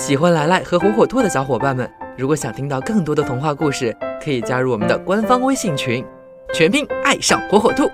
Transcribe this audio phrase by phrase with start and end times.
[0.00, 6.02] 喜欢来来和火火兔的小伙伴们，如果想听到更多的童话故事，可以加入我们的官方微信群，
[6.54, 7.86] 全拼爱上火火兔。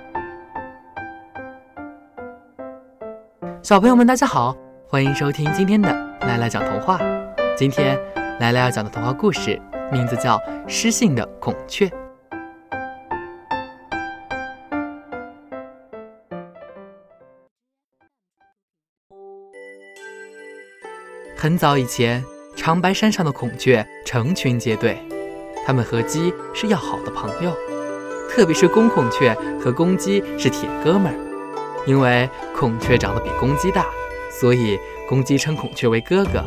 [3.61, 4.57] 小朋友们，大家好，
[4.87, 7.01] 欢迎收听今天的来来讲童话。
[7.57, 7.99] 今天
[8.39, 9.61] 来来要讲的童话故事
[9.91, 10.39] 名字叫
[10.69, 11.89] 《失信的孔雀》。
[21.39, 22.25] 很早以前，
[22.57, 24.97] 长白山上的孔雀成群结队，
[25.67, 27.55] 它们和鸡是要好的朋友，
[28.31, 31.85] 特别是公孔雀和公鸡是铁哥们儿。
[31.87, 33.85] 因为孔雀长得比公鸡大，
[34.31, 36.43] 所以公鸡称孔雀为哥哥。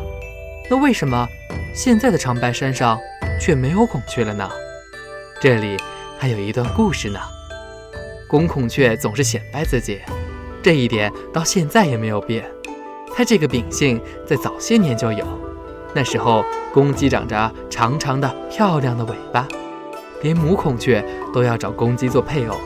[0.68, 1.24] 那为什么
[1.72, 2.98] 现在的长白山上
[3.40, 4.50] 却没有孔雀了呢？
[5.40, 5.76] 这里
[6.18, 7.20] 还有一段故事呢。
[8.28, 10.00] 公孔雀总是显摆自己，
[10.60, 12.44] 这一点到现在也没有变。
[13.20, 15.26] 它这个秉性在早些年就有，
[15.94, 16.42] 那时候
[16.72, 19.46] 公鸡长着长长的、漂亮的尾巴，
[20.22, 22.56] 连母孔雀都要找公鸡做配偶。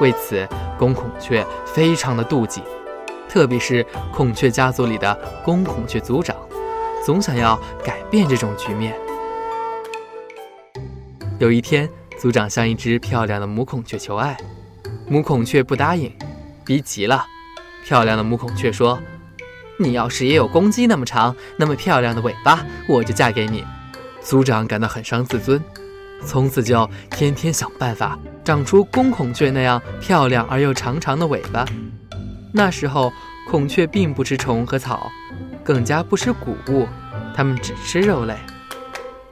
[0.00, 0.48] 为此，
[0.78, 2.62] 公孔雀非常的妒忌，
[3.28, 6.34] 特别是孔雀家族里的公孔雀族长，
[7.04, 8.94] 总想要改变这种局面。
[11.38, 11.86] 有一天，
[12.18, 14.38] 族长向一只漂亮的母孔雀求爱，
[15.06, 16.10] 母孔雀不答应，
[16.64, 17.26] 逼急了，
[17.84, 18.98] 漂亮的母孔雀说。
[19.78, 23.64] 你要是也有公鸡那么长、那么漂亮的尾巴，我就嫁给你。
[24.22, 25.60] 族长感到很伤自尊，
[26.24, 31.64] 从此就天天想办法长出公孔雀那样漂亮而又长长的尾巴。
[32.52, 33.12] 那时候，
[33.50, 35.10] 孔雀并不吃虫和草，
[35.64, 36.86] 更加不吃谷物，
[37.34, 38.36] 它们只吃肉类。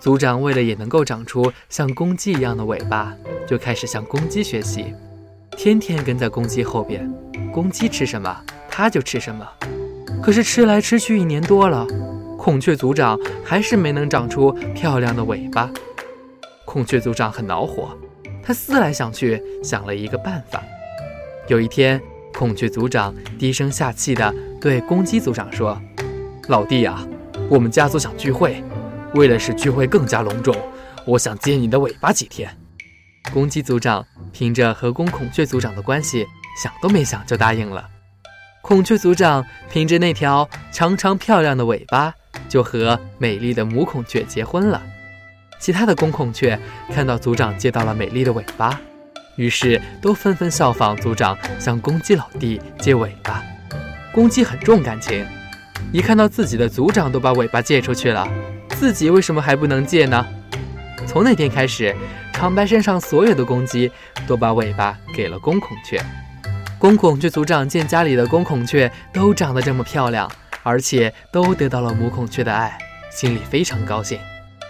[0.00, 3.14] 族长为了也能够长出像公鸡一样的尾巴，
[3.46, 4.94] 就开始向公鸡学习，
[5.56, 7.08] 天天跟在公鸡后边，
[7.52, 9.46] 公鸡吃什么，它就吃什么。
[10.22, 11.86] 可是吃来吃去一年多了，
[12.36, 15.70] 孔雀族长还是没能长出漂亮的尾巴。
[16.64, 17.96] 孔雀族长很恼火，
[18.42, 20.62] 他思来想去，想了一个办法。
[21.48, 22.00] 有一天，
[22.32, 25.80] 孔雀族长低声下气地对公鸡族长说
[26.48, 27.04] ：“老弟呀，
[27.48, 28.62] 我们家族想聚会，
[29.14, 30.54] 为了使聚会更加隆重，
[31.06, 32.48] 我想接你的尾巴几天。”
[33.32, 36.26] 公鸡族长凭着和公孔雀族长的关系，
[36.62, 37.84] 想都没想就答应了。
[38.62, 42.14] 孔雀族长凭着那条长长漂亮的尾巴，
[42.48, 44.80] 就和美丽的母孔雀结婚了。
[45.58, 46.58] 其他的公孔雀
[46.92, 48.78] 看到族长借到了美丽的尾巴，
[49.36, 53.42] 于是都纷纷效仿族长向公鸡老弟借尾巴。
[54.12, 55.26] 公鸡很重感情，
[55.92, 58.28] 一看到自己的族长都把尾巴借出去了，
[58.70, 60.24] 自己为什么还不能借呢？
[61.06, 61.94] 从那天开始，
[62.32, 63.90] 长白山上所有的公鸡
[64.26, 66.00] 都把尾巴给了公孔雀。
[66.80, 70.26] 公孔雀族长见家里的公孔雀都长得这么漂亮，
[70.62, 72.78] 而且都得到了母孔雀的爱，
[73.12, 74.18] 心里非常高兴。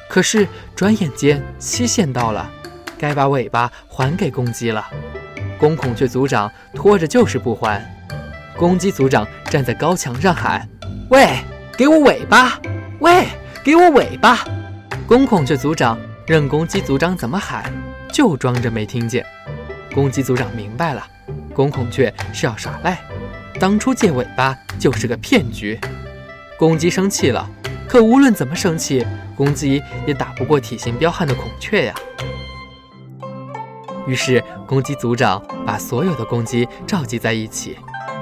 [0.08, 0.44] 可是
[0.74, 2.50] 转眼间期限到了，
[2.98, 4.84] 该把尾巴还给公鸡了。
[5.56, 7.80] 公孔雀族长拖着就是不还。
[8.56, 10.68] 公鸡族长站在高墙上喊
[11.10, 11.38] ：“喂，
[11.76, 12.60] 给我尾巴！
[12.98, 13.28] 喂，
[13.62, 14.44] 给我尾巴！”
[15.06, 15.96] 公孔雀族长
[16.26, 17.72] 任公鸡族长怎么喊，
[18.12, 19.24] 就装着没听见。
[19.94, 21.06] 公鸡族长明白了。
[21.60, 22.98] 公孔雀是要耍赖，
[23.60, 25.78] 当初借尾巴就是个骗局。
[26.58, 27.46] 公鸡生气了，
[27.86, 29.06] 可无论怎么生气，
[29.36, 31.94] 公鸡也打不过体型彪悍的孔雀呀。
[34.06, 37.76] 于是，公鸡族长把所有的公鸡召集在一起，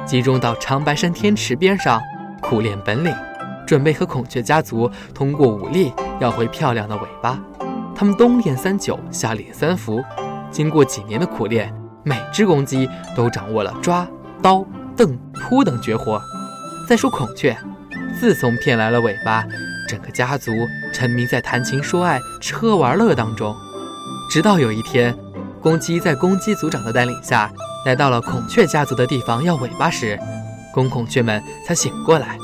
[0.04, 2.02] 集中到长白山天池边上，
[2.42, 3.14] 苦练本领，
[3.64, 7.40] 准备和孔雀家族通过武力要回漂亮的尾巴。
[7.94, 10.02] 他们冬练三九，夏练三伏，
[10.50, 11.72] 经过几年的苦练。
[12.08, 14.08] 每只公鸡都掌握了抓、
[14.40, 14.64] 刀、
[14.96, 16.18] 蹬、扑等绝活。
[16.88, 17.54] 再说孔雀，
[18.18, 19.44] 自从骗来了尾巴，
[19.86, 20.50] 整个家族
[20.90, 23.54] 沉迷在谈情说爱、吃喝玩乐当中。
[24.30, 25.14] 直到有一天，
[25.60, 27.52] 公鸡在公鸡族长的带领下
[27.84, 30.18] 来到了孔雀家族的地方要尾巴时，
[30.72, 32.38] 公孔雀们才醒过来。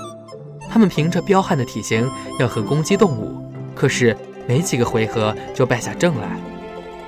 [0.70, 2.06] 他们凭着彪悍的体型
[2.38, 3.42] 要和公鸡动武，
[3.74, 4.14] 可是
[4.46, 6.38] 没几个回合就败下阵来。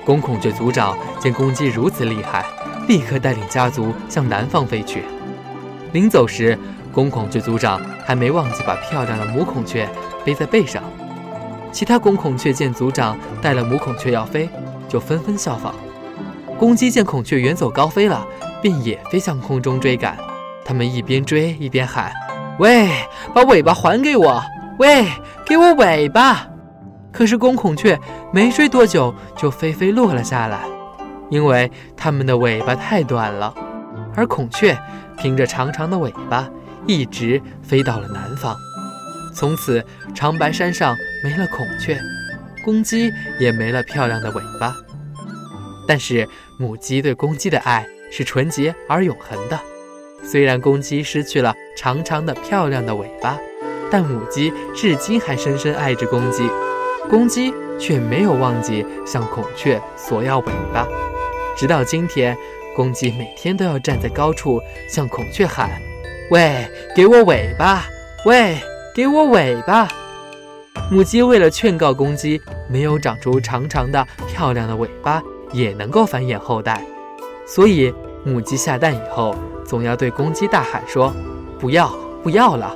[0.07, 2.45] 公孔雀族长见公鸡如此厉害，
[2.87, 5.03] 立刻带领家族向南方飞去。
[5.91, 6.57] 临走时，
[6.93, 9.85] 公孔雀族长还没忘记把漂亮的母孔雀
[10.23, 10.81] 背在背上。
[11.73, 14.47] 其他公孔雀见族长带了母孔雀要飞，
[14.87, 15.75] 就纷纷效仿。
[16.57, 18.25] 公鸡见孔雀远走高飞了，
[18.61, 20.17] 便也飞向空中追赶。
[20.63, 22.13] 他们一边追一边喊
[22.59, 22.89] ：“喂，
[23.33, 24.41] 把尾巴还给我！
[24.79, 25.05] 喂，
[25.45, 26.47] 给我尾巴！”
[27.11, 27.99] 可是公孔雀
[28.31, 30.59] 没追多久就飞飞落了下来，
[31.29, 33.53] 因为它们的尾巴太短了，
[34.15, 34.77] 而孔雀
[35.17, 36.47] 凭着长长的尾巴
[36.85, 38.55] 一直飞到了南方。
[39.35, 39.83] 从此
[40.13, 41.99] 长白山上没了孔雀，
[42.63, 44.75] 公鸡也没了漂亮的尾巴。
[45.87, 46.27] 但是
[46.59, 49.59] 母鸡对公鸡的爱是纯洁而永恒的。
[50.23, 53.37] 虽然公鸡失去了长长的漂亮的尾巴，
[53.89, 56.49] 但母鸡至今还深深爱着公鸡。
[57.09, 60.87] 公鸡却没有忘记向孔雀索要尾巴，
[61.55, 62.37] 直到今天，
[62.75, 64.59] 公鸡每天都要站在高处
[64.89, 65.69] 向孔雀喊
[66.31, 67.85] ：“喂，给我尾巴！
[68.25, 68.57] 喂，
[68.93, 69.87] 给我尾巴！”
[70.91, 75.21] 母鸡为了劝告公鸡没有长出长长的漂亮的尾巴，
[75.53, 76.83] 也能够繁衍后代，
[77.45, 77.93] 所以
[78.25, 81.13] 母鸡下蛋以后，总要对公鸡大喊说
[81.57, 81.89] ：“不要，
[82.21, 82.75] 不要了。”